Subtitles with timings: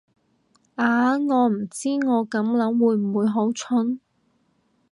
[0.73, 4.01] 啊，我唔知我咁諗會唔會好蠢